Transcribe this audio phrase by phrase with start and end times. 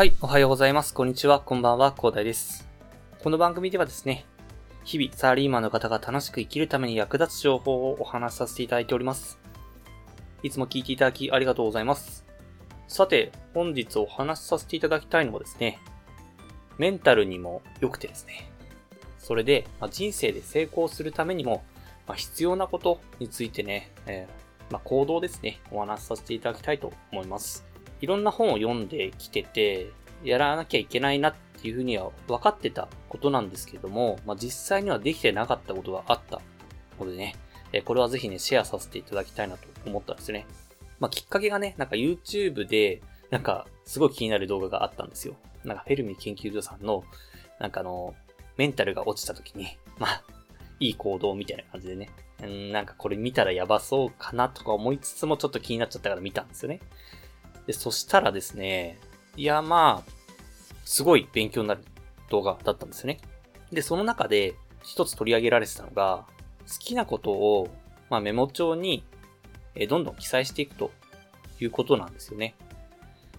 [0.00, 0.94] はい、おはようございます。
[0.94, 1.40] こんにちは。
[1.40, 1.94] こんばんは。
[1.94, 2.66] 広大です。
[3.22, 4.24] この番組ではですね、
[4.82, 9.38] 日々サラリーマンの方が楽しく生きるために役立つ情報をお話しさせていただいております。
[10.42, 12.24] いつも聞いていただきありがとうございます。
[12.88, 15.78] さて、本日お話しさせていただきたいのはですね、
[16.78, 18.50] メンタルにも良くてですね、
[19.18, 21.62] それで、ま、人生で成功するためにも、
[22.06, 27.68] ま、必要なことについてね、えーま、行動ですね、お話しさせていただきたいと思います。
[28.00, 29.90] いろんな本を読んできてて、
[30.24, 36.40] やらなきゃいけないなっていうふうには分かってたことなんですけども、まあ、実際にはできてなかったことがあった
[36.98, 37.36] のでね、
[37.72, 40.46] えこれはぜひね、シェアさせていただきたいなと思ったんですね。
[40.98, 45.36] まあ、きっかけがね、なんか YouTube で、なんかすごい気になる動画があったんですよ。
[45.64, 47.04] なんかフェルミ研究所さんの、
[47.58, 48.14] なんかあの、
[48.56, 50.22] メンタルが落ちた時に、 まあ、
[50.80, 52.10] いい行動みたいな感じでね、
[52.42, 56.80] うんなんかこれ見たらやばそうかなとか思いつつもちょっと気になっちゃったから見たんですよね。
[57.70, 58.98] で、そしたらですね、
[59.36, 60.12] いやまあ、
[60.84, 61.84] すごい勉強になる
[62.28, 63.20] 動画だったんですよね。
[63.70, 66.26] で、その中で一つ取り上げられてたのが、
[66.66, 67.68] 好きなことを、
[68.08, 69.04] まあ、メモ帳に、
[69.88, 70.90] どんどん記載していくと
[71.60, 72.56] いうことなんですよね。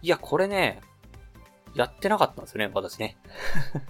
[0.00, 0.80] いや、これね、
[1.74, 3.18] やってなかったんですよね、私ね。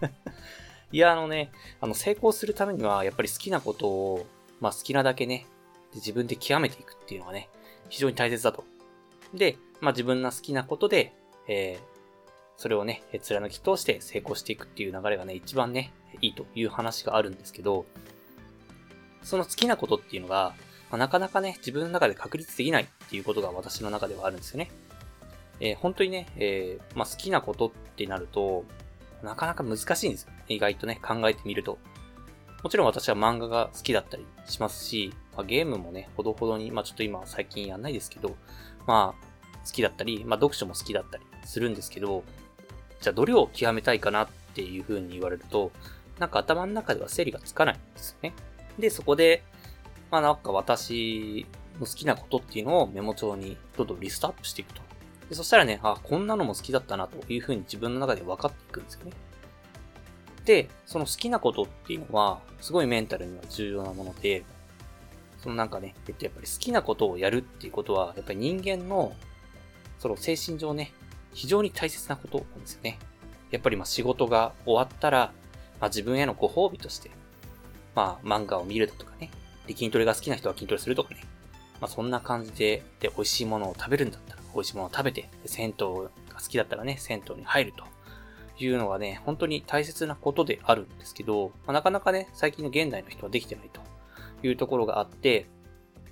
[0.92, 4.26] いや、あのね、あの、成功するためには、やっぱり好きなことを、
[4.60, 5.46] まあ、好きなだけね、
[5.94, 7.50] 自分で極めていくっていうのがね、
[7.90, 8.71] 非常に大切だと。
[9.34, 11.14] で、まあ、自分の好きなことで、
[11.48, 11.92] えー
[12.62, 17.86] それをね、貫き通して成功していくっていう流れがね、一番ね、いいという話があるんですけど、
[19.24, 20.54] その好きなことっていうのが、
[20.88, 24.70] まあなかなかね、自分の中で確立できないっていうことが私の中ではあるんですよね。
[25.58, 28.64] えー本当にね、えーまあ、好きなことってなると、
[29.24, 30.28] なかなか難しいんですよ。
[30.46, 31.78] 意外とね、考えてみると。
[32.62, 38.36] もちろん私は漫画が好きだったりしますし、まあ、ゲームもね、ほどほどに、まあちょっと今最近やんないですけど、
[38.86, 39.26] まあ
[39.66, 42.24] 好きだったり、まあ読書も好きだったりするんですけど、
[43.00, 45.72] じゃあどれを極めたいかなっていう風に言われると、
[46.18, 48.34] なんか頭の中では整理がつかないんですよね。
[48.78, 49.42] で、そこで、
[50.10, 51.46] まあなんか私
[51.80, 54.82] の好きなことっていうのをメモ帳にどんどんリストアップしていくと。
[55.28, 59.12] でそしたらね、あ、こんなのも好きだったなという風に自分の中で分かっていくんですよね。
[60.44, 64.44] で、その好きなことっていうのは、すごいメンタルには重要なもので、
[65.42, 69.12] そのなんかね、えっと、やっぱり好きなことをやるっていうことは、やっぱり人間の、
[69.98, 70.92] その精神上ね、
[71.32, 72.98] 非常に大切なことなんですよね。
[73.50, 75.32] やっぱりまあ仕事が終わったら、
[75.80, 77.10] まあ自分へのご褒美として、
[77.94, 79.30] まあ漫画を見るだとかね、
[79.66, 81.22] で筋トレが好きな人は筋トレするとかね、
[81.80, 87.84] まあそんな感じで、で、美味しいものを食べるんだったら、美味しいものを食べて、銭湯が好きだったらね、銭湯に入ると
[88.64, 93.81] いうのがね、本当に大切なことであるんですけど、まあなかなかね、最近の現代の人はできてないと
[94.42, 95.46] いうところがあって、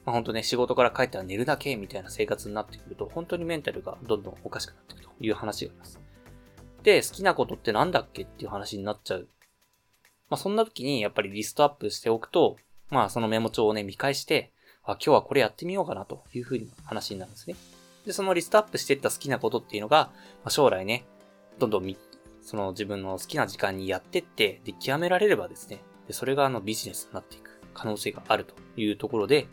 [0.04, 6.00] まあ本当ね、仕事から帰ったら寝るだけみたいな生活になってくると、本当にメンタルがどんどんおかしくなっていくという話があります。
[6.82, 9.28] で、好きなことってなんだっけっていう話になっちゃう。
[10.28, 12.56] まあそんな時にやっぱりリストアップしておくと、
[12.90, 14.52] まあそのメモ帳をね、見返して、
[14.82, 17.56] あ、今日はこれやってみようかなというふうに話になるんですね。
[18.06, 20.10] で、そのリストアップしていった好きなことっていうのが、
[20.42, 21.04] まあ、将来ね、
[21.58, 21.98] どんどんみ、
[22.42, 29.46] その自分の好きな時間にやってって、で、極められればですね、でそれがあのビジネスになっていく可能性があるというところで、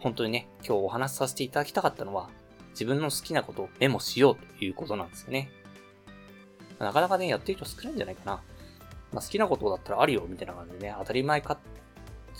[0.00, 2.28] 本当にね、今日お話しさせていただきたかったのは、
[2.70, 5.50] 自分の好きなことをメモしようということなんですよね。
[6.78, 8.32] なかなかね、やってる人少ないんじゃないかな。
[9.12, 11.58] まあ、好きなことだったらあるよ、みたいな感じでね、当たり前かっ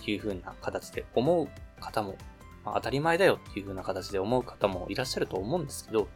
[0.04, 1.48] ていう風な形で思う
[1.80, 2.16] 方も、
[2.64, 6.08] まあ、当たり前だよっていう風な形で思う方もいらっしゃると思うんですけど、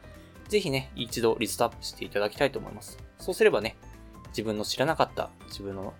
[0.48, 2.98] ぜひね、一度リストアップしていただきたいと思います。
[3.18, 3.76] そうすればね、
[4.28, 5.94] 自分の知らなかった自分の、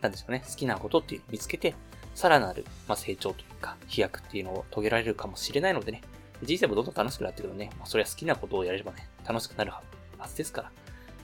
[0.00, 1.74] なんでしょうね、好きなことっていう見つけて、
[2.14, 6.02] さらなる、まあ、成長というか、飛躍っていうのを遂げられるかもしれないのでね、
[6.42, 9.82] 人生もどんどん楽しくなってくるね、まあ、それは好きなことをやればね、楽しくなるは
[10.28, 10.72] ずですから、ま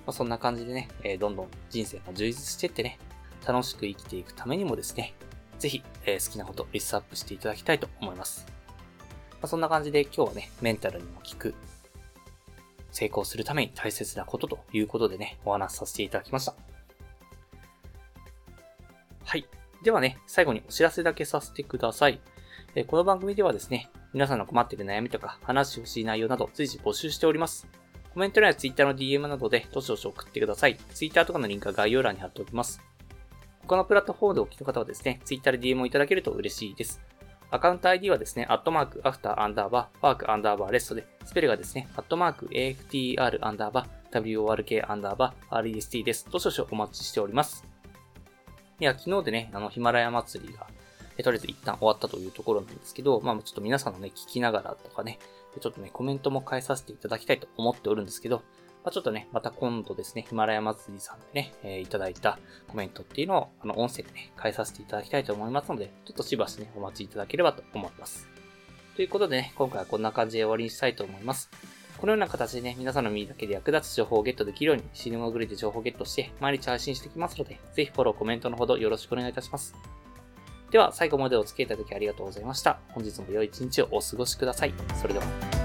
[0.06, 2.98] あ、そんな感じでね、えーどんどん人生も充実してってね、
[3.46, 5.14] 楽しく生きていくためにもですね、
[5.58, 8.46] ぜひ、えー好きなことリストアップしていただきたいと思います。
[9.32, 11.54] まあ、そんな感じで今日はね、メンタルにも効く、
[12.90, 16.54] 成功するために大切なことということでね、お話しさせていただきました。
[19.24, 19.46] はい。
[19.82, 22.20] ではね、最後にお知らせだけさせてください。
[22.74, 27.66] えこの番組ではですね、皆さんの困っている悩みとか話してほしい内容など随時募集しております。
[28.12, 30.76] コメント欄や Twitter の DM などでどしどし送ってください。
[30.94, 32.80] Twitter とかのリンクは概要欄に貼っておきます。
[33.60, 37.00] 他のプラットフォームでお聞きの方はですね、Twitter で DM をいただけると嬉しいです。
[37.50, 46.26] アカウント ID はですね、アットマーク、アフター、アンダーバー、ワーク、アンダーバー、レストで、スペルがですね、アットマーク、AFTR、アンダーバー、WORK、アンダーバー、REST です。
[46.30, 47.67] どしどしお待ちしております。
[48.80, 50.66] いや、昨日でね、あの、ヒマラヤ祭りが、
[51.16, 55.18] えとりあえず一旦終わったというところなんですけど、まあちょっと皆さんのね、聞きながらとかね、
[55.60, 58.42] ちょっとね、コメントも返させていただきたいと思っておるんですけど、
[58.84, 62.38] まあ、ちょっとね、また今度ですね、ヒマラヤ祭りさんでね、えー、いただいた
[62.68, 68.28] コメントっていうのを、あの、音声でね、変えさせていただきたいと思いますので、ちょっとしばしね、お待ちいただければと思います。
[68.94, 71.50] ということでね、今回はこんな感じで終わりにしたいと思います。
[71.98, 79.74] このような形でね、皆さんの耳だけで役立つ情報をゲットできるように、シネマグリで情報をゲットして、毎日配信していきますので、ぜひフォロー、コメントのほどよろしくお願いいたします。
[80.70, 82.78] では、最後までお付き合いいただきありがとうございました。
[82.90, 84.74] 本日も良い一日をお過ごしください。
[85.00, 85.57] それでは。